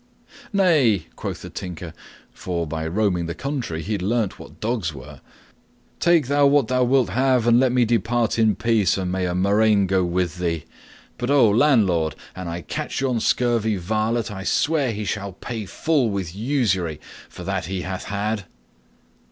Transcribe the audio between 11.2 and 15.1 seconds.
oh, landlord! An I catch yon scurvy varlet, I swear he